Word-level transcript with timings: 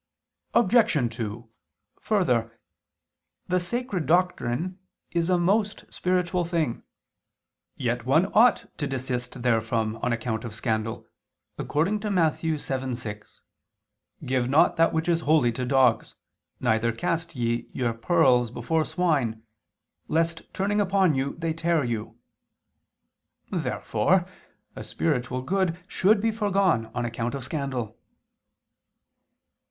Obj. 0.55 1.15
2: 1.15 1.47
Further, 2.01 2.59
the 3.47 3.59
Sacred 3.59 4.07
Doctrine 4.07 4.79
is 5.11 5.29
a 5.29 5.37
most 5.37 5.85
spiritual 5.93 6.43
thing. 6.43 6.81
Yet 7.75 8.03
one 8.03 8.25
ought 8.33 8.75
to 8.79 8.87
desist 8.87 9.35
therefrom 9.43 9.97
on 10.01 10.11
account 10.11 10.43
of 10.43 10.55
scandal, 10.55 11.05
according 11.59 11.99
to 11.99 12.09
Matt. 12.09 12.33
7:6: 12.37 13.41
"Give 14.25 14.49
not 14.49 14.75
that 14.77 14.91
which 14.91 15.07
is 15.07 15.19
holy 15.19 15.51
to 15.51 15.65
dogs, 15.65 16.15
neither 16.59 16.91
cast 16.91 17.35
ye 17.35 17.67
your 17.69 17.93
pearls 17.93 18.49
before 18.49 18.83
swine 18.85 19.43
lest... 20.07 20.51
turning 20.51 20.81
upon 20.81 21.13
you, 21.13 21.35
they 21.37 21.53
tear 21.53 21.83
you." 21.83 22.17
Therefore 23.51 24.25
a 24.75 24.83
spiritual 24.83 25.43
good 25.43 25.77
should 25.87 26.19
be 26.19 26.31
foregone 26.31 26.87
on 26.95 27.05
account 27.05 27.35
of 27.35 27.43
scandal. 27.43 27.99